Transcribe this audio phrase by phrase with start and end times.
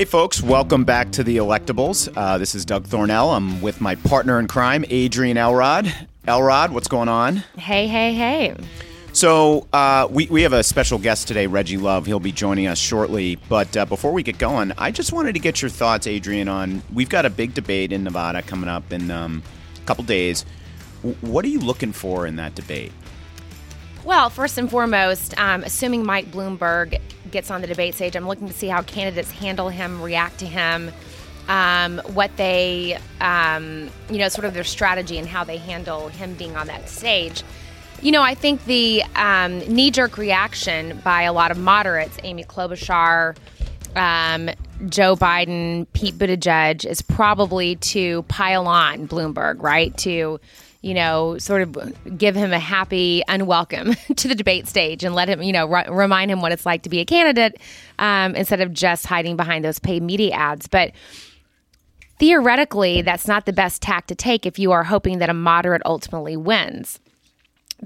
[0.00, 2.10] Hey, folks, welcome back to the Electables.
[2.16, 3.36] Uh, this is Doug Thornell.
[3.36, 5.94] I'm with my partner in crime, Adrian Elrod.
[6.26, 7.44] Elrod, what's going on?
[7.58, 8.56] Hey, hey, hey.
[9.12, 12.06] So, uh, we, we have a special guest today, Reggie Love.
[12.06, 13.36] He'll be joining us shortly.
[13.50, 16.82] But uh, before we get going, I just wanted to get your thoughts, Adrian, on
[16.94, 19.42] we've got a big debate in Nevada coming up in um,
[19.76, 20.46] a couple days.
[21.02, 22.92] W- what are you looking for in that debate?
[24.02, 26.98] Well, first and foremost, um, assuming Mike Bloomberg
[27.30, 30.46] gets on the debate stage, I'm looking to see how candidates handle him, react to
[30.46, 30.90] him,
[31.48, 36.34] um, what they, um, you know, sort of their strategy and how they handle him
[36.34, 37.42] being on that stage.
[38.00, 42.44] You know, I think the um, knee jerk reaction by a lot of moderates, Amy
[42.44, 43.36] Klobuchar,
[43.96, 44.48] um,
[44.88, 49.94] Joe Biden, Pete Buttigieg, is probably to pile on Bloomberg, right?
[49.98, 50.40] To
[50.82, 55.28] you know, sort of give him a happy unwelcome to the debate stage and let
[55.28, 57.60] him, you know, r- remind him what it's like to be a candidate
[57.98, 60.68] um, instead of just hiding behind those paid media ads.
[60.68, 60.92] But
[62.18, 65.82] theoretically, that's not the best tack to take if you are hoping that a moderate
[65.84, 66.98] ultimately wins.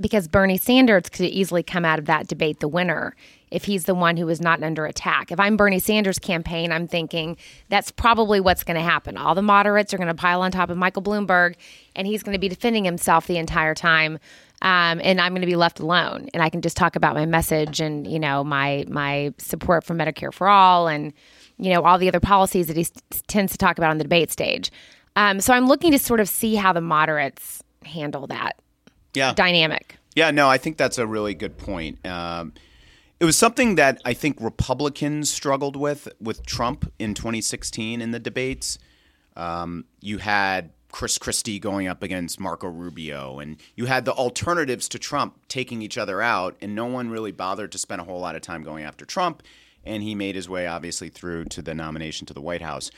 [0.01, 3.15] Because Bernie Sanders could easily come out of that debate the winner
[3.55, 5.31] if he's the one who is not under attack.
[5.31, 7.37] If I'm Bernie Sanders' campaign, I'm thinking
[7.69, 9.17] that's probably what's going to happen.
[9.17, 11.55] All the moderates are going to pile on top of Michael Bloomberg,
[11.95, 14.19] and he's going to be defending himself the entire time.
[14.61, 17.27] Um, and I'm going to be left alone, and I can just talk about my
[17.27, 21.13] message and you know my my support for Medicare for all, and
[21.59, 22.87] you know all the other policies that he
[23.29, 24.73] tends to talk about on the debate stage.
[25.17, 28.57] Um, so I'm looking to sort of see how the moderates handle that
[29.13, 29.33] yeah.
[29.35, 29.97] dynamic.
[30.17, 32.05] Yeah, no, I think that's a really good point.
[32.07, 32.53] Um,
[33.25, 38.19] it was something that I think Republicans struggled with with Trump in 2016 in the
[38.19, 38.79] debates.
[39.35, 44.91] Um, you had Chris Christie going up against Marco Rubio, and you had the alternatives
[44.91, 48.21] to Trump taking each other out, and no one really bothered to spend a whole
[48.21, 49.43] lot of time going after Trump.
[49.85, 52.91] And he made his way, obviously, through to the nomination to the White House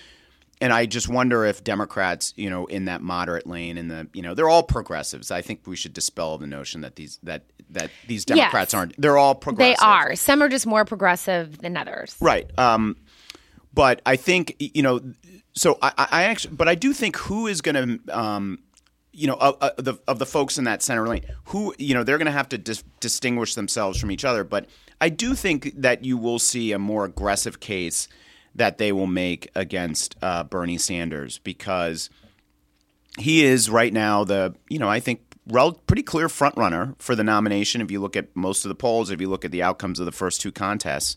[0.60, 4.22] and I just wonder if Democrats, you know, in that moderate lane, in the, you
[4.22, 5.30] know, they're all progressives.
[5.30, 8.78] I think we should dispel the notion that these that that these Democrats Yes.
[8.78, 9.00] aren't.
[9.00, 9.78] They're all progressive.
[9.80, 10.14] They are.
[10.16, 12.16] Some are just more progressive than others.
[12.20, 12.50] right.
[12.58, 12.96] Um,
[13.74, 15.00] but I think you know,
[15.54, 18.60] so I, I actually, but I do think who is going to, um,
[19.12, 22.02] you know, uh, uh, the of the folks in that center lane, who you know,
[22.02, 24.44] they're going to have to dis- distinguish themselves from each other.
[24.44, 24.66] But
[25.00, 28.08] I do think that you will see a more aggressive case
[28.56, 32.10] that they will make against uh, Bernie Sanders because
[33.18, 35.20] he is right now the you know I think
[35.86, 37.80] pretty clear front runner for the nomination.
[37.80, 40.06] If you look at most of the polls, if you look at the outcomes of
[40.06, 41.16] the first two contests,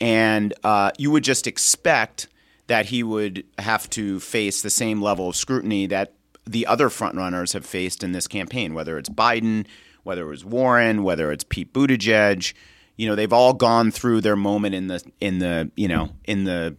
[0.00, 2.28] and uh, you would just expect
[2.66, 7.16] that he would have to face the same level of scrutiny that the other front
[7.16, 9.66] runners have faced in this campaign, whether it's Biden,
[10.02, 12.52] whether it was Warren, whether it's Pete Buttigieg.
[12.96, 16.44] You know, they've all gone through their moment in the in the you know in
[16.44, 16.76] the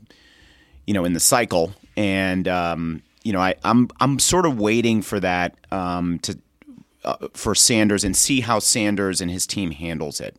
[0.86, 5.02] you know in the cycle, and um, you know I, I'm I'm sort of waiting
[5.02, 6.38] for that um, to
[7.04, 10.38] uh, for Sanders and see how Sanders and his team handles it.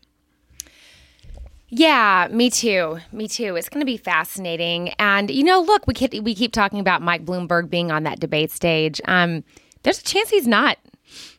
[1.77, 2.99] Yeah, me too.
[3.11, 3.57] Me too.
[3.57, 4.91] It's going to be fascinating.
[4.91, 8.21] And you know, look, we keep, we keep talking about Mike Bloomberg being on that
[8.21, 9.01] debate stage.
[9.07, 9.43] Um,
[9.83, 10.79] there's a chance he's not.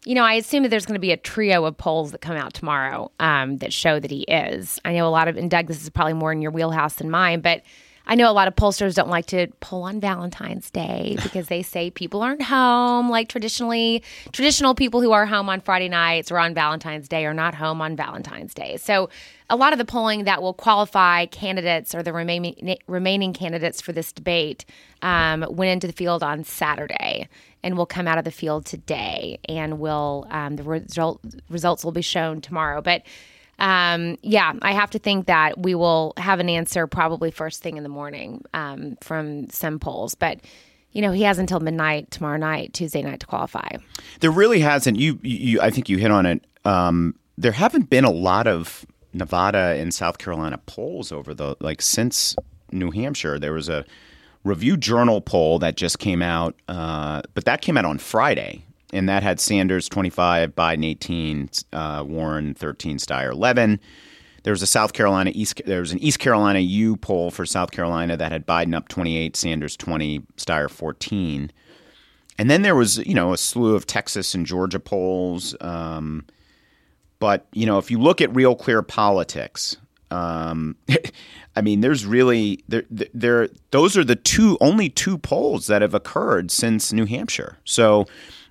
[0.06, 2.38] You know, I assume that there's going to be a trio of polls that come
[2.38, 4.80] out tomorrow um, that show that he is.
[4.86, 7.10] I know a lot of, and Doug, this is probably more in your wheelhouse than
[7.10, 7.62] mine, but
[8.08, 11.62] I know a lot of pollsters don't like to poll on Valentine's Day because they
[11.62, 13.10] say people aren't home.
[13.10, 17.34] Like traditionally, traditional people who are home on Friday nights or on Valentine's Day are
[17.34, 18.78] not home on Valentine's Day.
[18.78, 19.10] So,
[19.48, 23.92] a lot of the polling that will qualify candidates or the remaining remaining candidates for
[23.92, 24.66] this debate
[25.04, 27.30] um, went into the field on Saturday
[27.62, 31.92] and will come out of the field today, and will um, the result results will
[31.92, 32.82] be shown tomorrow.
[32.82, 33.04] But
[33.60, 37.78] um, yeah, I have to think that we will have an answer probably first thing
[37.78, 40.16] in the morning um, from some polls.
[40.16, 40.40] But
[40.92, 43.68] you know, he has until midnight tomorrow night, Tuesday night, to qualify.
[44.22, 44.98] There really hasn't.
[44.98, 46.46] You, you I think you hit on it.
[46.64, 51.82] Um, there haven't been a lot of Nevada and South Carolina polls over the like
[51.82, 52.36] since
[52.72, 53.40] New Hampshire.
[53.40, 53.86] There was a
[54.46, 58.64] Review Journal poll that just came out, uh, but that came out on Friday,
[58.96, 63.80] and that had Sanders twenty five, Biden eighteen, uh, Warren thirteen, Steyer eleven.
[64.44, 65.62] There was a South Carolina East.
[65.66, 69.18] There was an East Carolina U poll for South Carolina that had Biden up twenty
[69.18, 71.52] eight, Sanders twenty, Steyer fourteen.
[72.38, 75.56] And then there was, you know, a slew of Texas and Georgia polls.
[75.62, 76.26] Um,
[77.20, 79.78] but you know, if you look at Real Clear Politics,
[80.12, 80.76] um,
[81.56, 83.50] I mean, there's really there, there.
[83.72, 87.58] Those are the two only two polls that have occurred since New Hampshire.
[87.64, 88.06] So,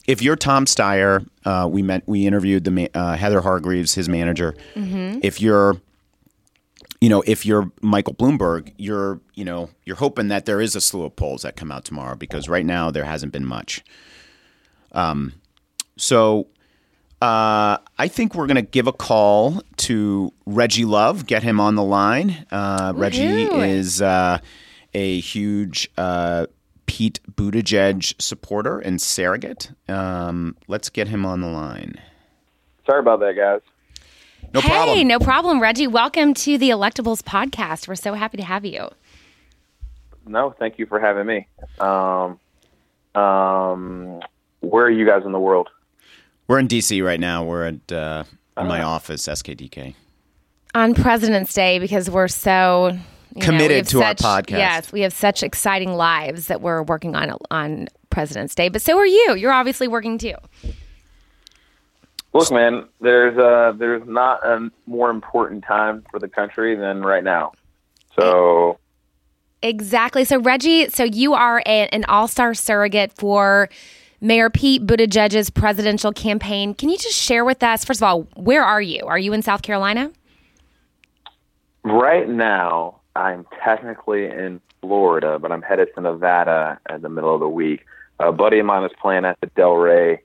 [0.06, 4.08] if you're Tom Steyer, uh, we met, we interviewed the ma- uh, Heather Hargreaves, his
[4.08, 4.54] manager.
[5.22, 5.76] If you're
[7.00, 10.80] you know, if you're Michael Bloomberg, you're you know you're hoping that there is a
[10.80, 13.84] slew of polls that come out tomorrow because right now there hasn't been much.
[14.92, 15.34] Um,
[15.96, 16.46] so
[17.20, 21.74] uh, I think we're going to give a call to Reggie Love, get him on
[21.74, 22.46] the line.
[22.50, 23.22] Uh, Reggie
[23.70, 24.38] is uh,
[24.94, 26.46] a huge uh,
[26.86, 29.72] Pete Buttigieg supporter and surrogate.
[29.88, 31.94] Um, let's get him on the line.
[32.86, 33.60] Sorry about that, guys.
[34.52, 35.08] No hey, problem.
[35.08, 35.86] no problem, Reggie.
[35.86, 37.88] Welcome to the Electables podcast.
[37.88, 38.88] We're so happy to have you.
[40.26, 41.48] No, thank you for having me.
[41.80, 42.38] Um,
[43.20, 44.20] um,
[44.60, 45.68] where are you guys in the world?
[46.46, 47.44] We're in DC right now.
[47.44, 48.24] We're at uh,
[48.58, 48.88] in my Oh.
[48.88, 49.94] office, SKDK.
[50.74, 52.96] On President's Day, because we're so
[53.34, 54.50] you know, we Committed have to our such- podcast.
[54.58, 58.68] Yes, we have such exciting lives that we're working on on President's Day.
[58.68, 59.34] But so are you.
[59.34, 60.34] You're obviously working too.
[62.32, 67.22] Look, man, there's uh, there's not a more important time for the country than right
[67.24, 67.52] now.
[68.18, 68.78] So
[69.62, 70.24] Exactly.
[70.24, 73.68] So Reggie, so you are a, an all-star surrogate for
[74.20, 76.74] Mayor Pete Buttigieg's presidential campaign.
[76.74, 79.00] Can you just share with us, first of all, where are you?
[79.06, 80.12] Are you in South Carolina?
[81.82, 87.40] right now, I'm technically in Florida, but I'm headed to Nevada in the middle of
[87.40, 87.84] the week.
[88.20, 90.18] A buddy of mine is playing at the Delray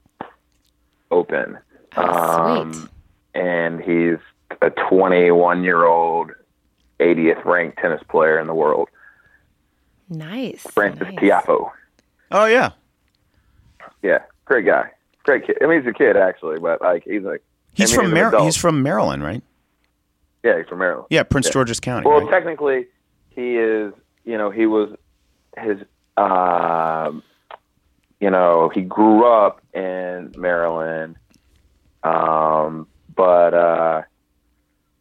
[1.11, 1.57] Open,
[1.97, 2.03] Oh,
[2.61, 2.89] um, sweet.
[3.33, 4.17] and he's
[4.61, 6.31] a 21 year old,
[6.99, 8.89] 80th ranked tennis player in the world,
[10.09, 10.61] Nice.
[10.71, 11.15] Frances nice.
[11.19, 11.71] Tiafoe.
[12.31, 12.71] Oh yeah,
[14.03, 14.91] Yeah, great guy,
[15.23, 15.57] great kid.
[15.61, 17.41] I mean, he's a kid actually, but like he's like
[17.73, 19.41] he's I mean, from an Mar- he's from Maryland, right?
[20.43, 21.07] Yeah, he's from Maryland.
[21.09, 22.07] Yeah, Prince George's County.
[22.07, 22.31] Well, right?
[22.31, 22.87] technically,
[23.29, 23.93] he is.
[24.25, 24.95] You know, he was
[25.57, 25.79] his.
[26.17, 27.23] Um,
[28.19, 31.15] you know, he grew up in Maryland,
[32.03, 34.01] um, but uh,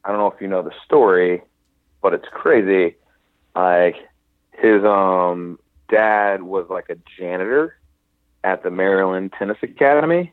[0.04, 1.42] I don't know if you know the story,
[2.00, 2.96] but it's crazy.
[3.54, 3.96] Like
[4.52, 5.58] his um
[5.88, 7.76] dad was like a janitor
[8.44, 10.32] at the Maryland Tennis Academy,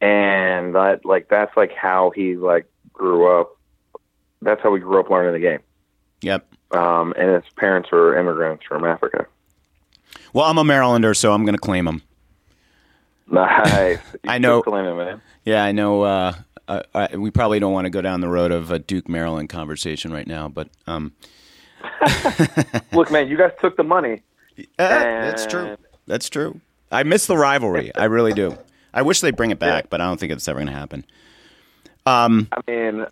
[0.00, 3.56] and that like that's like how he like grew up.
[4.40, 5.60] That's how we grew up learning the game.
[6.22, 6.46] Yep.
[6.72, 9.26] Um, and his parents were immigrants from Africa.
[10.32, 12.02] Well, I'm a Marylander, so I'm going to claim him.
[13.30, 13.98] Nice.
[14.26, 15.20] I know- keep claiming, man.
[15.44, 16.02] Yeah, I know.
[16.02, 16.32] Uh,
[16.66, 19.50] uh, I, we probably don't want to go down the road of a Duke Maryland
[19.50, 21.12] conversation right now, but um,
[22.92, 24.22] Look, man, you guys took the money.
[24.58, 25.76] eh, that's true.
[26.06, 26.60] That's true.
[26.90, 27.94] I miss the rivalry.
[27.94, 28.56] I really do.
[28.92, 31.04] I wish they'd bring it back, but I don't think it's ever going to happen.
[32.06, 33.06] Um, I mean,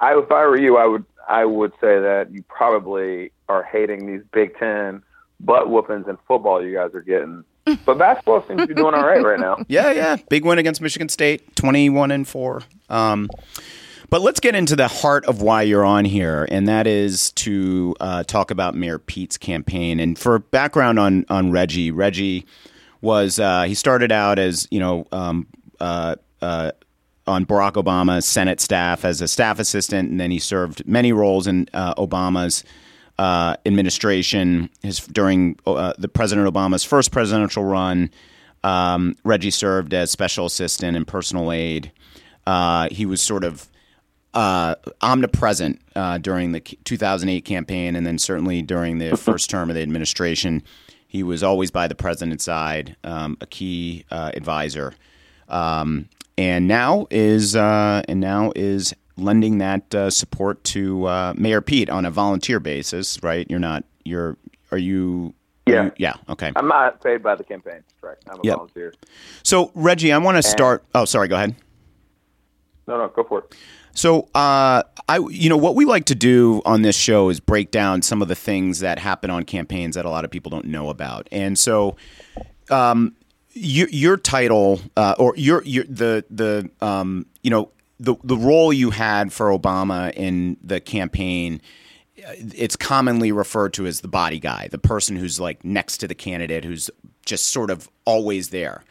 [0.00, 4.06] I, if I were you, I would I would say that you probably are hating
[4.06, 5.02] these Big Ten
[5.40, 7.44] butt whoopings in football you guys are getting.
[7.86, 9.56] But basketball seems to be doing all right right now.
[9.68, 12.62] yeah, yeah, big win against Michigan State, twenty-one and four.
[12.90, 13.30] Um,
[14.10, 17.94] but let's get into the heart of why you're on here, and that is to
[18.00, 20.00] uh, talk about Mayor Pete's campaign.
[20.00, 22.46] And for background on on Reggie, Reggie
[23.00, 25.46] was uh, he started out as you know um,
[25.78, 26.72] uh, uh,
[27.26, 31.46] on Barack Obama's Senate staff as a staff assistant, and then he served many roles
[31.46, 32.64] in uh, Obama's
[33.18, 34.68] uh, administration.
[34.82, 38.10] His during uh, the President Obama's first presidential run,
[38.64, 41.92] um, Reggie served as special assistant and personal aide.
[42.46, 43.68] Uh, he was sort of
[44.34, 49.76] uh, omnipresent uh, during the 2008 campaign, and then certainly during the first term of
[49.76, 50.62] the administration.
[51.06, 54.94] He was always by the president's side, um, a key uh, advisor,
[55.46, 56.08] um,
[56.42, 61.88] and now is uh, and now is lending that uh, support to uh, Mayor Pete
[61.88, 63.22] on a volunteer basis.
[63.22, 63.46] Right?
[63.48, 63.84] You're not.
[64.04, 64.36] You're.
[64.72, 65.34] Are you?
[65.66, 65.84] Yeah.
[65.84, 66.14] you- yeah.
[66.28, 66.50] Okay.
[66.56, 67.82] I'm not paid by the campaign.
[68.00, 68.24] Correct.
[68.28, 68.56] I'm a Yep.
[68.56, 68.94] volunteer.
[69.44, 70.84] So Reggie, I want to start.
[70.94, 71.28] Oh, sorry.
[71.28, 71.54] Go ahead.
[72.88, 73.54] No, no, go for it.
[73.94, 77.70] So, uh, I, you know, what we like to do on this show is break
[77.70, 80.64] down some of the things that happen on campaigns that a lot of people don't
[80.64, 81.28] know about.
[81.30, 81.96] And so,
[82.70, 83.14] um,
[83.54, 88.72] your, your title, uh, or your, your, the, the, um, you know, the, the role
[88.72, 91.60] you had for Obama in the campaign,
[92.16, 96.14] it's commonly referred to as the body guy, the person who's like next to the
[96.14, 96.90] candidate, who's
[97.24, 98.82] just sort of always there.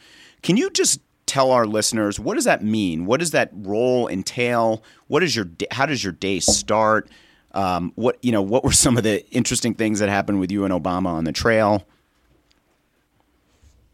[0.42, 3.06] Can you just tell our listeners what does that mean?
[3.06, 4.82] What does that role entail?
[5.06, 7.08] What is your how does your day start?
[7.52, 8.42] Um, what you know?
[8.42, 11.32] What were some of the interesting things that happened with you and Obama on the
[11.32, 11.86] trail?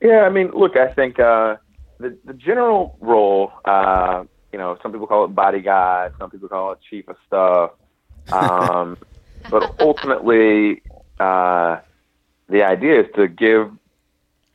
[0.01, 1.57] Yeah, I mean, look, I think uh,
[1.99, 6.73] the the general role, uh, you know, some people call it bodyguard, some people call
[6.73, 7.71] it chief of staff,
[8.33, 8.97] um,
[9.51, 10.83] but ultimately,
[11.19, 11.79] uh,
[12.49, 13.71] the idea is to give,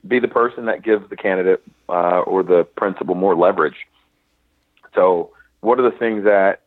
[0.07, 3.88] be the person that gives the candidate uh, or the principal more leverage.
[4.95, 6.62] So, what are the things that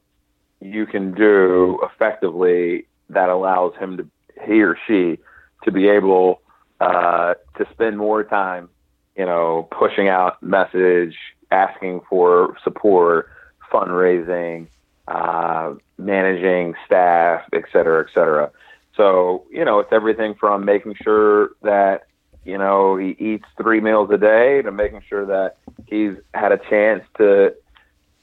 [0.60, 4.06] you can do effectively that allows him to
[4.46, 5.18] he or she
[5.64, 6.40] to be able
[6.80, 8.68] uh, to spend more time,
[9.16, 11.16] you know, pushing out message,
[11.50, 13.28] asking for support,
[13.72, 14.66] fundraising,
[15.08, 18.50] uh, managing staff, et cetera, et cetera.
[18.96, 22.06] So, you know, it's everything from making sure that,
[22.44, 25.56] you know, he eats three meals a day to making sure that
[25.86, 27.54] he's had a chance to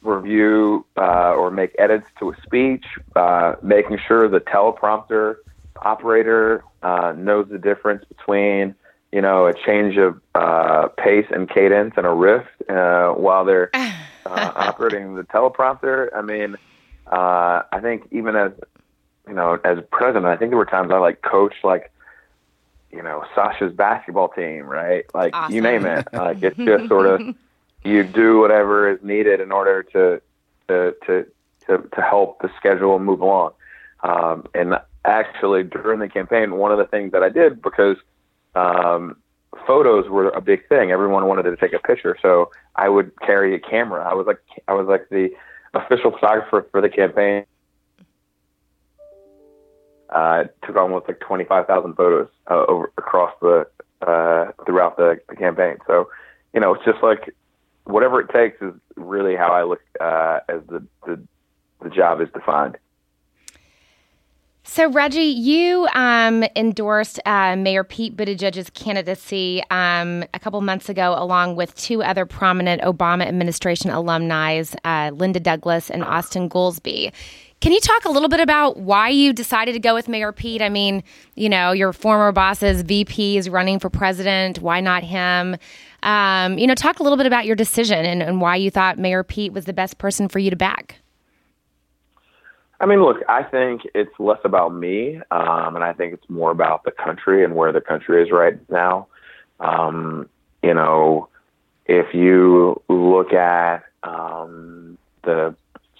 [0.01, 5.37] review uh, or make edits to a speech, uh, making sure the teleprompter
[5.81, 8.75] operator uh, knows the difference between
[9.11, 13.69] you know a change of uh, pace and cadence and a riff uh, while they're
[13.75, 16.09] uh, operating the teleprompter.
[16.15, 16.55] I mean,
[17.07, 18.51] uh, I think even as
[19.27, 21.91] you know as president, I think there were times I like coached like
[22.91, 25.05] you know Sasha's basketball team, right?
[25.13, 25.55] Like Awesome.
[25.55, 26.07] you name it.
[26.11, 27.35] Like it's just sort of
[27.83, 30.21] you do whatever is needed in order to
[30.67, 31.25] to to
[31.67, 33.51] to, to help the schedule move along.
[34.01, 37.97] Um, and actually, during the campaign, one of the things that I did because
[38.55, 39.17] um,
[39.67, 40.91] photos were a big thing.
[40.91, 44.07] Everyone wanted to take a picture, so I would carry a camera.
[44.09, 45.29] I was like I was like the
[45.73, 47.45] official photographer for the campaign.
[50.09, 53.67] Uh, took almost like twenty five thousand photos uh, over across the
[54.05, 55.77] uh, throughout the, the campaign.
[55.87, 56.09] So,
[56.53, 57.33] you know, it's just like
[57.85, 61.21] whatever it takes is really how I look uh, as the, the
[61.81, 62.77] the job is defined.
[64.65, 71.13] So, Reggie, you um, endorsed uh, Mayor Pete Buttigieg's candidacy um, a couple months ago,
[71.17, 77.11] along with two other prominent Obama administration alumni, uh, Linda Douglass and Austan Goolsbee.
[77.59, 80.61] Can you talk a little bit about why you decided to go with Mayor Pete?
[80.61, 81.03] I mean,
[81.35, 84.59] you know, your former boss's VP is running for president.
[84.59, 85.57] Why not him?
[86.03, 88.97] Um, you know, talk a little bit about your decision and, and why you thought
[88.97, 91.02] Mayor Pete was the best person for you to back.
[92.83, 96.51] I mean, look, I think it's less about me, um, and I think it's more
[96.51, 99.07] about the country and where the country is right now.
[99.61, 100.27] Um,
[100.61, 101.29] you know,
[101.85, 105.55] if you look at um, the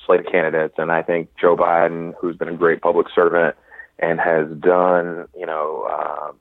[0.05, 3.55] slate of candidates, and I think Joe Biden, who's been a great public servant
[3.97, 6.33] and has done, you know, uh,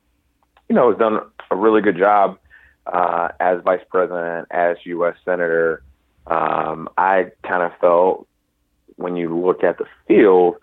[0.69, 1.21] you know, has done
[1.53, 2.37] a really good job
[2.89, 5.15] uh, as vice president, as U.S.
[5.25, 5.85] senator.
[6.27, 8.27] Um, I kind of felt
[8.97, 10.57] when you look at the field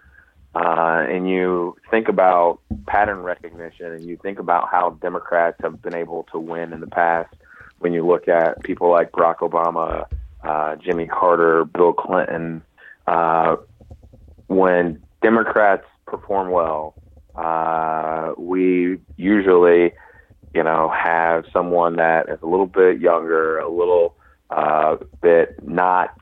[0.56, 5.96] uh, and you think about pattern recognition and you think about how Democrats have been
[5.96, 7.34] able to win in the past,
[7.80, 10.06] when you look at people like Barack Obama,
[10.44, 12.62] uh, Jimmy Carter, Bill Clinton,
[13.08, 13.56] uh,
[14.48, 16.96] when Democrats perform well,
[17.36, 19.94] uh, we usually,
[20.54, 24.16] you know, have someone that is a little bit younger, a little
[24.50, 26.19] uh, bit not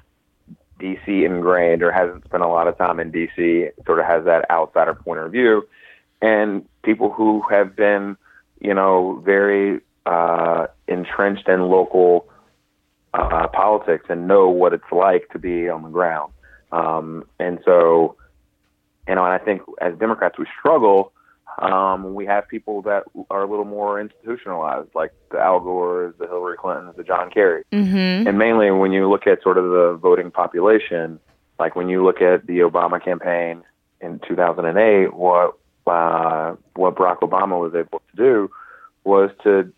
[0.79, 4.49] DC ingrained or hasn't spent a lot of time in DC, sort of has that
[4.49, 5.67] outsider point of view,
[6.21, 8.17] and people who have been,
[8.59, 12.27] you know, very uh, entrenched in local
[13.13, 16.31] uh, politics and know what it's like to be on the ground.
[16.71, 18.15] Um, and so,
[19.07, 21.11] you know, and I think as Democrats we struggle.
[21.59, 26.27] Um, we have people that are a little more institutionalized, like the Al Gores, the
[26.27, 27.63] Hillary Clintons, the John Kerry.
[27.71, 28.27] Mm-hmm.
[28.27, 31.19] And mainly when you look at sort of the voting population,
[31.57, 33.63] like when you look at the Obama campaign
[34.01, 38.51] in 2008, what uh, what Barack Obama was able to do
[39.03, 39.71] was to,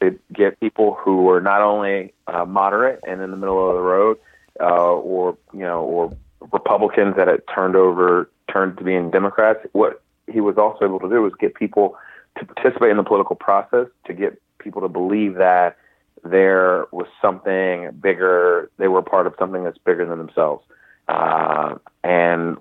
[0.00, 3.80] to get people who were not only uh, moderate and in the middle of the
[3.80, 4.18] road,
[4.60, 6.12] uh, or you know, or
[6.52, 9.66] Republicans that had turned over turned to being Democrats.
[9.72, 10.02] What
[10.34, 11.96] he was also able to do was get people
[12.38, 15.76] to participate in the political process, to get people to believe that
[16.24, 18.68] there was something bigger.
[18.78, 20.64] They were part of something that's bigger than themselves.
[21.06, 22.56] Uh, and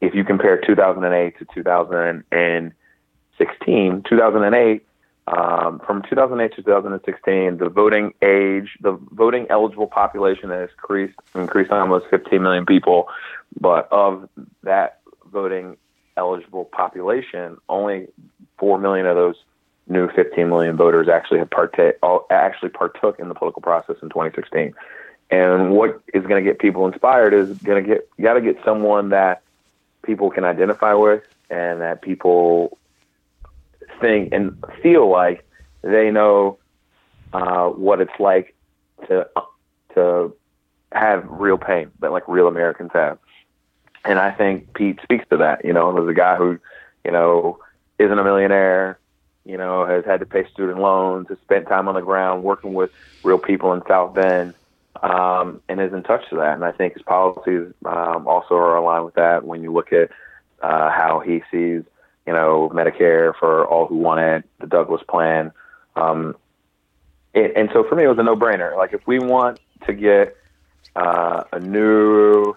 [0.00, 4.84] if you compare 2008 to 2016, 2008,
[5.28, 11.70] um, from 2008 to 2016, the voting age, the voting eligible population has increased, increased
[11.70, 13.08] almost 15 million people.
[13.60, 14.28] But of
[14.62, 15.76] that voting
[16.18, 18.08] eligible population, only
[18.58, 19.36] 4 million of those
[19.86, 21.96] new 15 million voters actually have partake,
[22.30, 24.74] actually partook in the political process in 2016.
[25.30, 28.40] And what is going to get people inspired is going to get you got to
[28.40, 29.42] get someone that
[30.02, 32.78] people can identify with and that people
[34.00, 35.46] think and feel like
[35.82, 36.58] they know
[37.32, 38.54] uh, what it's like
[39.06, 39.28] to
[39.94, 40.34] to
[40.92, 43.18] have real pain that like real Americans have.
[44.04, 45.64] And I think Pete speaks to that.
[45.64, 46.58] You know, as a guy who,
[47.04, 47.58] you know,
[47.98, 48.98] isn't a millionaire,
[49.44, 52.74] you know, has had to pay student loans, has spent time on the ground working
[52.74, 52.90] with
[53.22, 54.54] real people in South Bend.
[55.02, 56.54] um, and is in touch to that.
[56.54, 59.44] And I think his policies um, also are aligned with that.
[59.44, 60.10] When you look at
[60.62, 61.82] uh, how he sees,
[62.26, 65.52] you know, Medicare for all who want it, the Douglass plan.
[65.96, 66.36] Um,
[67.34, 68.76] it, and so for me, it was a no-brainer.
[68.76, 70.36] Like if we want to get
[70.96, 72.54] uh, a new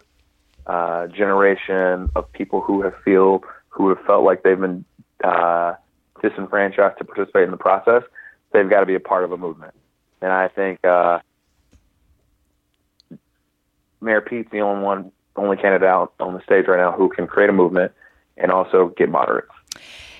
[0.67, 4.85] uh, generation of people who have feel who have felt like they've been
[5.23, 5.73] uh,
[6.21, 8.03] disenfranchised to participate in the process,
[8.51, 9.73] they've got to be a part of a movement.
[10.21, 11.19] And I think uh,
[14.01, 17.27] Mayor Pete's the only one, only candidate out on the stage right now who can
[17.27, 17.91] create a movement
[18.37, 19.51] and also get moderates.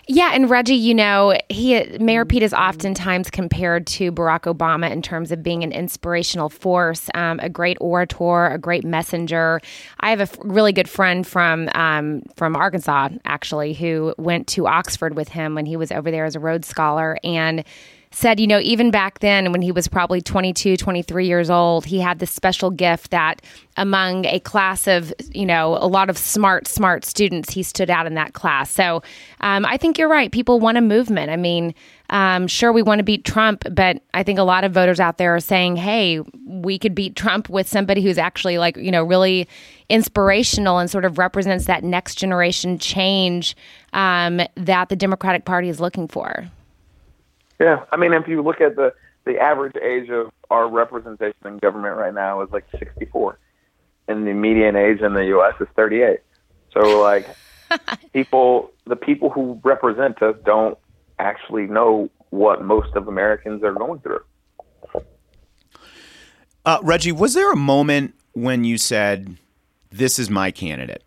[0.08, 5.02] Yeah, and Reggie, you know, he Mayor Pete is oftentimes compared to Barack Obama in
[5.02, 9.62] terms of being an inspirational force, um, a great orator, a great messenger.
[10.00, 14.68] I have a f- really good friend from um, from Arkansas, actually, who went to
[14.68, 17.64] Oxford with him when he was over there as a Rhodes Scholar, and
[18.12, 22.00] said, you know, even back then when he was probably 22, 23 years old, he
[22.00, 23.42] had this special gift that
[23.78, 28.06] among a class of, you know, a lot of smart, smart students, he stood out
[28.06, 28.70] in that class.
[28.70, 29.02] So
[29.40, 30.30] um, I think you're right.
[30.30, 31.32] People want a movement.
[31.32, 31.74] I mean,
[32.10, 35.18] um, sure, we want to beat Trump, but I think a lot of voters out
[35.18, 39.04] there are saying, hey, we could beat Trump with somebody who's actually like, you know,
[39.04, 39.48] really
[39.88, 43.56] inspirational and sort of represents that next generation change
[43.94, 46.52] um, that the Democratic Party is looking for.
[47.62, 48.92] Yeah, I mean, if you look at the
[49.26, 53.38] the average age of our representation in government right now is like 64,
[54.08, 55.54] and the median age in the U.S.
[55.62, 56.22] is 38.
[56.74, 57.28] So, like,
[58.14, 60.76] people, the people who represent us don't
[61.20, 64.24] actually know what most of Americans are going through.
[66.66, 69.38] Uh, Reggie, was there a moment when you said,
[69.92, 71.04] "This is my candidate"?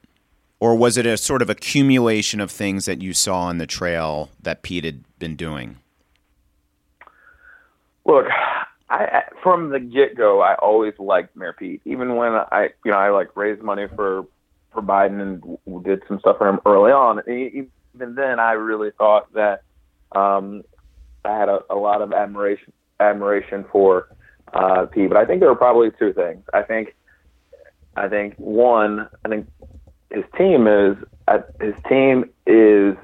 [0.60, 4.30] Or was it a sort of accumulation of things that you saw on the trail
[4.40, 5.78] that Pete had been doing?
[8.06, 8.26] Look,
[8.88, 11.80] I from the get go, I always liked Mayor Pete.
[11.84, 14.26] Even when I, you know, I like raised money for
[14.72, 17.20] for Biden and did some stuff for him early on.
[17.28, 19.62] Even then, I really thought that
[20.12, 20.62] um,
[21.24, 24.08] I had a, a lot of admiration admiration for
[24.52, 25.08] uh, Pete.
[25.08, 26.44] But I think there were probably two things.
[26.52, 26.94] I think,
[27.96, 29.48] I think one, I think
[30.10, 32.96] his team is uh, his team is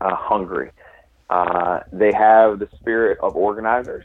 [0.00, 0.70] uh, hungry.
[1.28, 4.04] Uh, they have the spirit of organizers.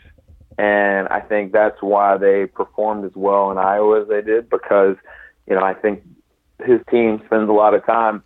[0.61, 4.95] And I think that's why they performed as well in Iowa as they did because,
[5.47, 6.03] you know, I think
[6.63, 8.21] his team spends a lot of time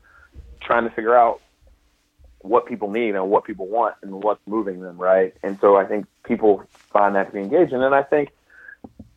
[0.60, 1.40] trying to figure out
[2.40, 5.34] what people need and what people want and what's moving them, right?
[5.44, 7.82] And so I think people find that to be engaging.
[7.82, 8.32] And I think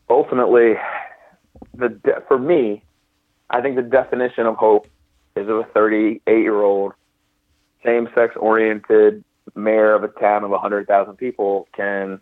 [0.09, 0.75] ultimately,
[1.75, 2.85] the de- for me,
[3.51, 4.89] I think the definition of hope
[5.35, 6.93] is of a 38 year old,
[7.85, 9.25] same sex oriented
[9.57, 12.21] mayor of a town of 100,000 people can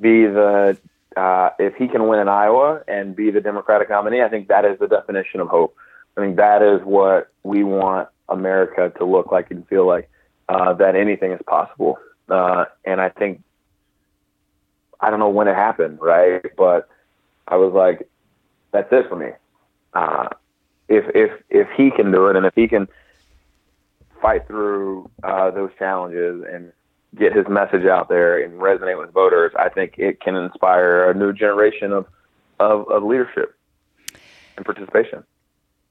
[0.00, 0.76] be the
[1.16, 4.64] uh, if he can win in Iowa and be the Democratic nominee, I think that
[4.64, 5.76] is the definition of hope.
[6.16, 10.08] I think that is what we want America to look like and feel like
[10.48, 11.98] uh, that anything is possible.
[12.28, 13.42] Uh, and I think
[15.00, 16.44] I don't know when it happened, right?
[16.56, 16.88] But
[17.46, 18.08] I was like,
[18.70, 19.30] that's it for me.
[19.92, 20.28] Uh,
[20.88, 22.88] if if if he can do it, and if he can
[24.20, 26.72] fight through uh, those challenges and
[27.18, 31.14] get his message out there and resonate with voters, I think it can inspire a
[31.14, 32.06] new generation of,
[32.58, 33.54] of, of leadership
[34.56, 35.24] and participation.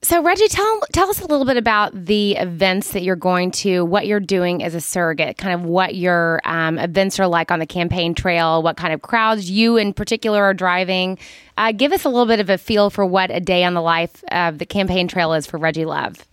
[0.03, 3.85] So, Reggie, tell tell us a little bit about the events that you're going to,
[3.85, 7.59] what you're doing as a surrogate, kind of what your um, events are like on
[7.59, 11.19] the campaign trail, what kind of crowds you in particular are driving.
[11.55, 13.81] Uh, give us a little bit of a feel for what a day on the
[13.81, 16.25] life of the campaign trail is for Reggie Love.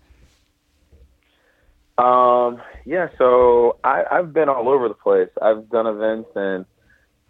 [1.99, 5.31] Um, yeah, so I, I've been all over the place.
[5.43, 6.65] I've done events in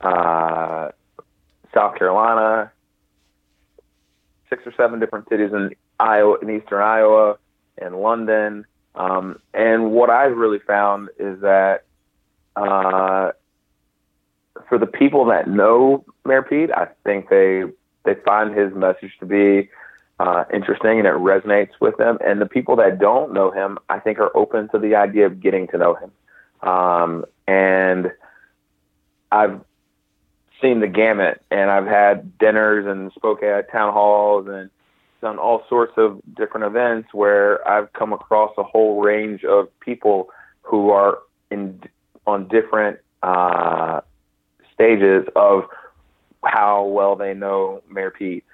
[0.02, 0.90] uh,
[1.74, 2.70] South Carolina,
[4.50, 7.38] six or seven different cities in Iowa, in eastern Iowa,
[7.78, 8.66] and London.
[8.94, 11.84] Um, and what I've really found is that
[12.54, 13.32] uh,
[14.68, 17.62] for the people that know Mayor Pete, I think they
[18.04, 19.70] they find his message to be
[20.20, 22.18] uh, interesting and it resonates with them.
[22.24, 25.40] And the people that don't know him, I think, are open to the idea of
[25.40, 26.68] getting to know him.
[26.68, 28.10] Um, and
[29.30, 29.60] I've
[30.60, 34.70] seen the gamut, and I've had dinners and spoke at town halls and
[35.20, 40.30] done all sorts of different events where I've come across a whole range of people
[40.62, 41.18] who are
[41.50, 41.80] in
[42.26, 44.00] on different uh,
[44.74, 45.64] stages of
[46.44, 48.44] how well they know Mayor Pete.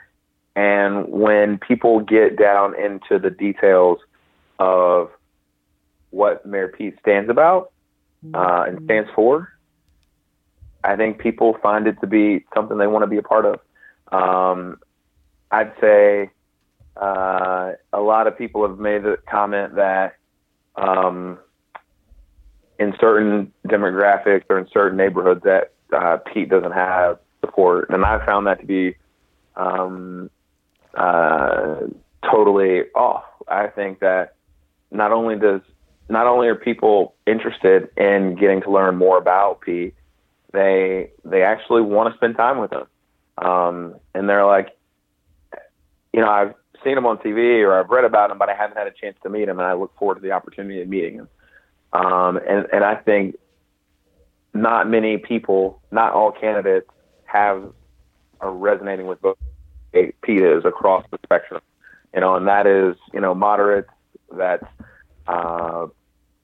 [0.57, 3.99] And when people get down into the details
[4.59, 5.11] of
[6.11, 7.73] what Mayor Pete stands about
[8.33, 9.51] uh, and stands for,
[10.85, 13.61] I think people find it to be something they want to be a part of.
[14.13, 14.79] Um,
[15.51, 16.31] I'd say
[16.97, 20.17] uh, a lot of people have made the comment that
[20.77, 21.39] um,
[22.79, 28.25] in certain demographics or in certain neighborhoods that uh, Pete doesn't have support, and I
[28.25, 28.97] found that to be
[29.57, 30.31] um,
[30.97, 31.77] uh,
[32.31, 33.25] totally off.
[33.49, 34.35] I think that
[34.91, 35.61] not only does
[36.09, 39.95] not only are people interested in getting to learn more about Pete,
[40.53, 42.87] they they actually want to spend time with him,
[43.39, 44.77] um, and they're like,
[46.13, 46.55] you know, I've
[46.85, 49.17] seen him on TV or I've read about him, but I haven't had a chance
[49.23, 51.29] to meet him, and I look forward to the opportunity of meeting him.
[51.93, 53.37] Um, and and I think
[54.53, 56.89] not many people, not all candidates,
[57.25, 57.73] have
[58.41, 59.39] are resonating with both
[59.95, 61.61] PETAs across the spectrum.
[62.15, 63.91] You know, and that is you know moderates,
[64.33, 64.65] that's
[65.27, 65.87] uh,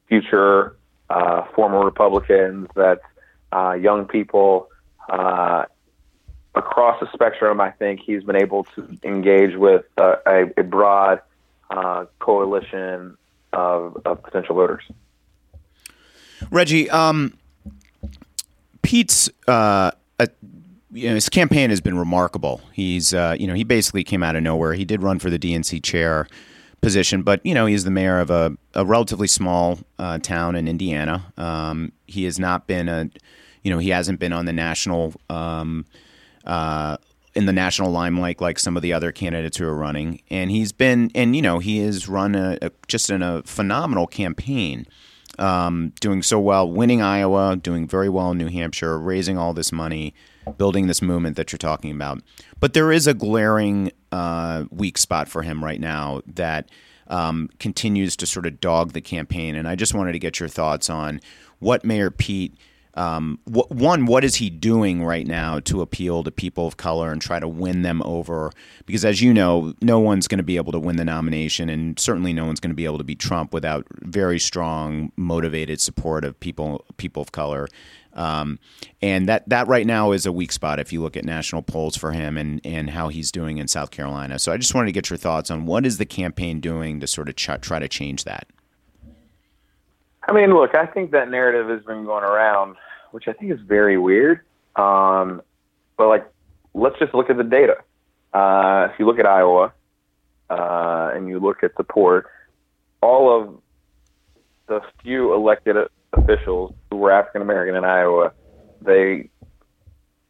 [0.08, 0.76] future
[1.08, 3.04] uh, former Republicans, that's
[3.52, 4.68] uh, young people.
[5.08, 5.64] Uh,
[6.54, 11.20] across the spectrum, I think he's been able to engage with uh, a, a, broad
[11.70, 13.16] uh, coalition
[13.52, 14.82] of, of, potential voters.
[16.50, 17.34] Reggie, um,
[18.82, 19.90] Pete's uh,
[20.92, 22.61] you know, his campaign has been remarkable.
[22.72, 24.74] He's uh, you know he basically came out of nowhere.
[24.74, 26.26] He did run for the DNC chair
[26.81, 30.68] position, but you know he's the mayor of a, a relatively small uh, town in
[30.68, 31.33] Indiana.
[31.37, 33.11] Um, he has not been a
[33.62, 35.87] you know he hasn't been on the national um,
[36.44, 36.96] uh,
[37.35, 40.20] in the national limelight like some of the other candidates who are running.
[40.31, 44.07] And he's been, and you know, he has run a, a just in a phenomenal
[44.07, 44.87] campaign,
[45.38, 49.70] um, doing so well, winning Iowa, doing very well in New Hampshire, raising all this
[49.72, 50.14] money,
[50.57, 52.22] building this movement that you're talking about.
[52.59, 56.70] But there is a glaring uh, weak spot for him right now that
[57.09, 59.55] um, continues to sort of dog the campaign.
[59.57, 61.20] And I just wanted to get your thoughts on
[61.59, 62.57] what Mayor Pete
[62.94, 67.22] um, one, what is he doing right now to appeal to people of color and
[67.22, 68.50] try to win them over?
[68.85, 71.98] Because as you know, no one's going to be able to win the nomination, and
[71.98, 76.24] certainly no one's going to be able to beat Trump without very strong, motivated support
[76.24, 77.68] of people people of color.
[78.12, 78.59] Um,
[79.00, 81.96] and that that right now is a weak spot if you look at national polls
[81.96, 84.40] for him and and how he's doing in South Carolina.
[84.40, 87.07] So I just wanted to get your thoughts on what is the campaign doing to
[87.07, 88.48] sort of ch- try to change that.
[90.31, 92.77] I mean, look, I think that narrative has been going around,
[93.11, 94.43] which I think is very weird.
[94.77, 95.43] Um,
[95.97, 96.25] but like,
[96.73, 97.79] let's just look at the data.
[98.33, 99.73] Uh, if you look at Iowa
[100.49, 102.29] uh, and you look at the support,
[103.03, 103.59] all of
[104.69, 105.75] the few elected
[106.12, 108.33] officials who were African American in Iowa,
[108.81, 109.31] they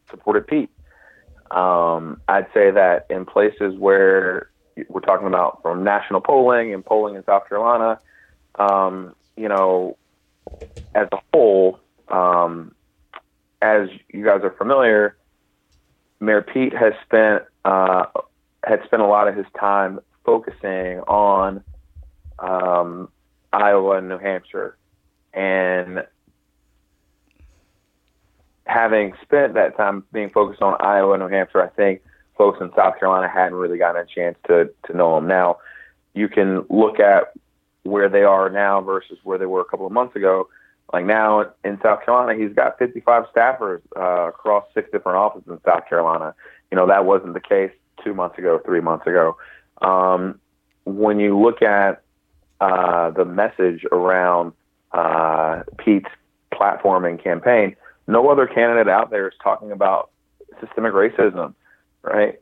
[0.09, 0.71] supported Pete.
[1.51, 4.49] Um, I'd say that in places where
[4.89, 7.99] we're talking about from national polling and polling in South Carolina,
[8.55, 9.97] um, you know,
[10.93, 12.73] as a whole, um,
[13.61, 15.17] as you guys are familiar,
[16.19, 18.05] Mayor Pete has spent uh,
[18.63, 21.63] had spent a lot of his time focusing on
[22.39, 23.09] um,
[23.51, 24.77] Iowa and New Hampshire,
[25.33, 26.05] and
[28.65, 32.01] having spent that time being focused on Iowa and New Hampshire, I think
[32.37, 35.27] folks in South Carolina hadn't really gotten a chance to to know him.
[35.27, 35.57] Now,
[36.13, 37.33] you can look at
[37.83, 40.47] where they are now versus where they were a couple of months ago.
[40.93, 45.59] Like now in South Carolina, he's got 55 staffers uh, across six different offices in
[45.65, 46.35] South Carolina.
[46.69, 47.71] You know, that wasn't the case
[48.03, 49.37] two months ago, three months ago.
[49.81, 50.39] Um,
[50.85, 52.03] when you look at
[52.59, 54.53] uh, the message around
[54.91, 56.09] uh, Pete's
[56.53, 57.75] platform and campaign,
[58.07, 60.11] no other candidate out there is talking about
[60.59, 61.53] systemic racism,
[62.03, 62.39] right?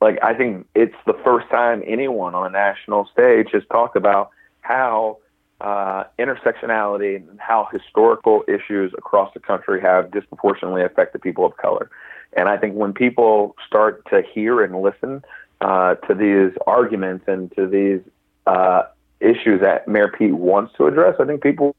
[0.00, 4.30] Like, I think it's the first time anyone on a national stage has talked about
[4.70, 5.18] how
[5.60, 11.90] uh, intersectionality and how historical issues across the country have disproportionately affected people of color.
[12.32, 15.22] And I think when people start to hear and listen
[15.60, 18.00] uh, to these arguments and to these
[18.46, 18.82] uh,
[19.20, 21.74] issues that Mayor Pete wants to address, I think people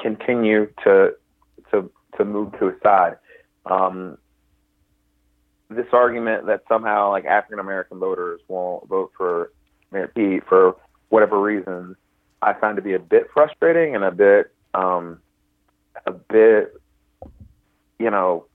[0.00, 1.12] continue to
[1.70, 3.16] to to move to his side.
[3.66, 4.16] Um,
[5.68, 9.52] this argument that somehow like African American voters won't vote for
[9.92, 10.76] Mayor Pete for
[11.10, 11.96] whatever reason,
[12.40, 15.20] I find to be a bit frustrating and a bit, um,
[16.06, 16.72] a bit,
[17.98, 18.46] you know,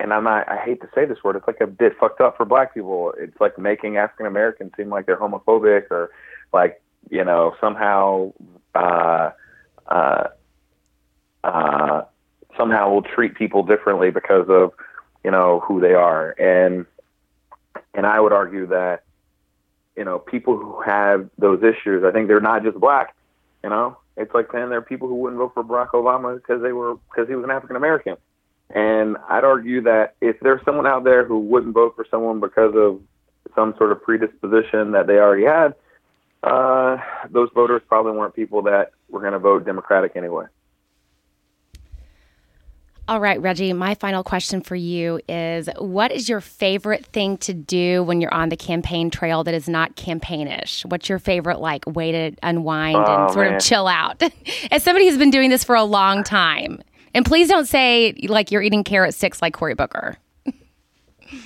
[0.00, 2.36] and I'm not, I hate to say this word, it's like a bit fucked up
[2.36, 3.12] for black people.
[3.18, 6.10] It's like making African Americans seem like they're homophobic or
[6.52, 8.32] like, you know, somehow,
[8.74, 9.30] uh,
[9.86, 10.28] uh,
[11.44, 12.02] uh,
[12.56, 14.72] somehow will treat people differently because of,
[15.22, 16.30] you know, who they are.
[16.32, 16.86] And,
[17.92, 19.03] and I would argue that
[19.96, 23.14] you know, people who have those issues, I think they're not just black.
[23.62, 26.62] You know, it's like saying there are people who wouldn't vote for Barack Obama because
[26.62, 28.16] they were because he was an African American.
[28.70, 32.74] And I'd argue that if there's someone out there who wouldn't vote for someone because
[32.74, 33.00] of
[33.54, 35.74] some sort of predisposition that they already had,
[36.42, 36.98] uh,
[37.30, 40.46] those voters probably weren't people that were going to vote Democratic anyway.
[43.06, 47.52] All right, Reggie, my final question for you is what is your favorite thing to
[47.52, 50.86] do when you're on the campaign trail that is not campaignish?
[50.86, 53.56] What's your favorite like way to unwind Oh, and sort man.
[53.56, 54.22] of chill out?
[54.70, 56.80] As somebody who's been doing this for a long time.
[57.12, 60.16] And please don't say like you're eating carrot sticks like Cory Booker.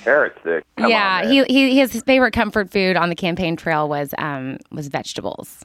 [0.05, 0.64] Carrot stick.
[0.77, 4.59] Come yeah, on, he, he his favorite comfort food on the campaign trail was um
[4.71, 5.64] was vegetables.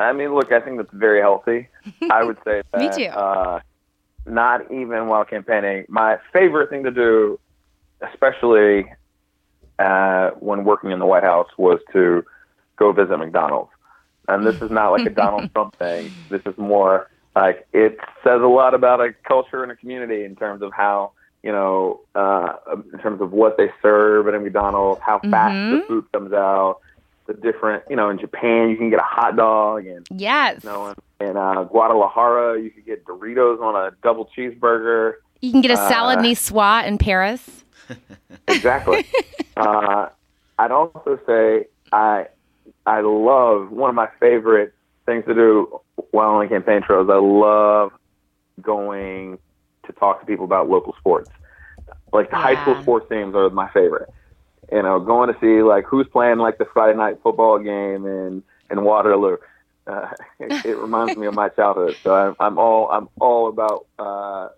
[0.00, 1.68] I mean, look, I think that's very healthy.
[2.10, 2.78] I would say that.
[2.80, 3.10] Me too.
[3.10, 3.60] Uh,
[4.26, 5.84] not even while campaigning.
[5.88, 7.38] My favorite thing to do,
[8.00, 8.86] especially
[9.78, 12.24] uh, when working in the White House, was to
[12.76, 13.70] go visit McDonald's.
[14.26, 16.10] And this is not like a Donald Trump thing.
[16.30, 20.36] This is more like it says a lot about a culture and a community in
[20.36, 21.12] terms of how
[21.44, 22.54] you know, uh,
[22.90, 26.78] in terms of what they serve at a McDonald's, how fast the food comes out,
[27.26, 30.62] the different, you know, in Japan you can get a hot dog and Yes.
[30.64, 35.14] you know, in, in uh, Guadalajara, you could get Doritos on a double cheeseburger.
[35.40, 37.64] You can get a salad Uh, niçoise in Paris.
[38.48, 39.06] Exactly.
[39.56, 40.08] uh,
[40.58, 42.26] I'd also say I
[42.86, 44.74] I love one of my favorite
[45.06, 47.08] things to do while on campaign trails.
[47.10, 47.92] I love
[48.60, 49.38] going
[49.86, 51.30] to talk to people about local sports.
[52.12, 54.10] Like the high school sports teams are my favorite.
[54.72, 58.42] You know, going to see like who's playing like the Friday night football game in
[58.70, 59.36] in Waterloo.
[59.86, 60.08] Uh,
[60.40, 61.96] it, it reminds me of my childhood.
[62.02, 64.48] So I'm, I'm all I'm all about uh,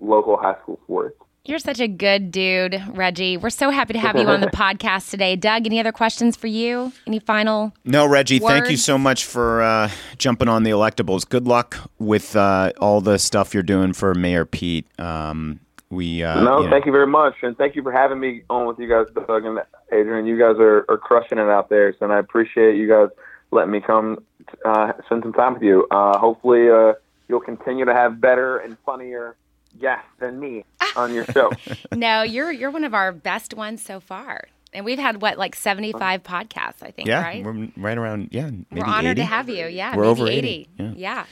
[0.00, 1.16] local high school sports.
[1.46, 3.36] You're such a good dude, Reggie.
[3.36, 5.36] We're so happy to have you on the podcast today.
[5.36, 6.90] Doug, any other questions for you?
[7.06, 7.74] Any final?
[7.84, 11.28] No, Reggie, thank you so much for uh, jumping on the electables.
[11.28, 14.86] Good luck with uh, all the stuff you're doing for Mayor Pete.
[14.98, 15.60] Um,
[15.94, 18.42] we uh, No, you know- thank you very much, and thank you for having me
[18.50, 19.58] on with you guys, Doug and
[19.92, 20.26] Adrian.
[20.26, 23.08] You guys are, are crushing it out there, so and I appreciate you guys
[23.50, 24.22] letting me come
[24.64, 25.86] uh, spend some time with you.
[25.90, 26.94] Uh, hopefully, uh,
[27.28, 29.36] you'll continue to have better and funnier
[29.80, 30.64] guests than me
[30.96, 31.50] on your show.
[31.92, 34.48] No, you're you're one of our best ones so far.
[34.72, 37.44] And we've had what, like 75 podcasts, I think, yeah, right?
[37.44, 38.50] we're right around yeah.
[38.50, 39.20] Maybe We're honored 80.
[39.20, 39.66] to have you.
[39.68, 40.48] Yeah, We're maybe over 80.
[40.48, 40.92] 80, yeah.
[40.96, 41.24] yeah.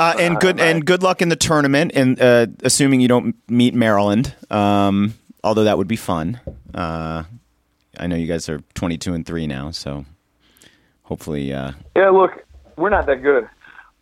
[0.00, 1.92] Uh, and good and good luck in the tournament.
[1.94, 5.12] And uh, assuming you don't meet Maryland, um,
[5.44, 6.40] although that would be fun.
[6.74, 7.24] Uh,
[7.98, 10.06] I know you guys are 22 and three now, so
[11.02, 13.46] hopefully, uh, yeah, look, we're not that good,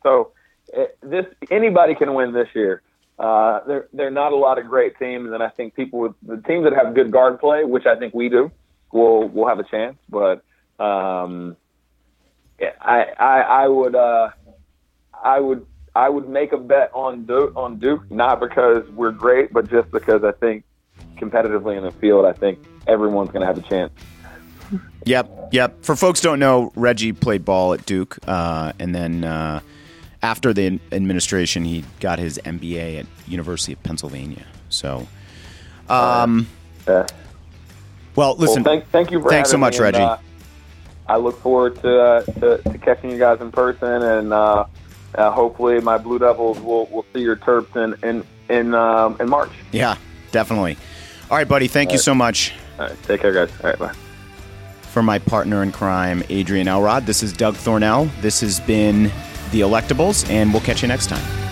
[0.04, 0.30] so
[0.76, 2.82] uh, this anybody can win this year.
[3.18, 6.14] Uh, there, there are not a lot of great teams, and I think people with
[6.22, 8.52] the teams that have good guard play, which I think we do,
[8.92, 9.96] will will have a chance.
[10.08, 10.44] But
[10.78, 11.56] um,
[12.60, 14.30] yeah, I, I, I would, uh,
[15.12, 15.66] I would,
[15.98, 19.90] I would make a bet on Duke, on Duke, not because we're great, but just
[19.90, 20.62] because I think
[21.16, 23.92] competitively in the field, I think everyone's going to have a chance.
[25.06, 25.84] Yep, yep.
[25.84, 29.58] For folks don't know, Reggie played ball at Duke, uh, and then uh,
[30.22, 34.46] after the administration, he got his MBA at University of Pennsylvania.
[34.68, 35.08] So,
[35.88, 36.46] um,
[36.86, 37.08] Uh,
[38.14, 38.62] well, listen.
[38.62, 39.98] well, thank, thank you thanks so much, and, Reggie.
[39.98, 40.16] uh,
[41.08, 44.32] I look forward to, uh, to to catching you guys in person, and
[45.14, 49.28] uh, hopefully my Blue Devils will will see your Terps in in in, um, in
[49.28, 49.50] March.
[49.72, 49.96] yeah,
[50.32, 50.76] definitely.
[51.30, 51.68] All right, buddy.
[51.68, 52.52] Thank you so much.
[52.78, 53.50] All right, take care, guys.
[53.62, 53.92] All right, bye.
[54.82, 58.10] For my partner in crime, Adrian Elrod, this is Doug Thornell.
[58.22, 59.04] This has been
[59.50, 61.47] The Electables, and we'll catch you next time.